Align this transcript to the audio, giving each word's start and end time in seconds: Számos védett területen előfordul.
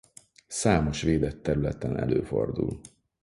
Számos 0.47 1.01
védett 1.01 1.43
területen 1.43 1.97
előfordul. 1.97 2.79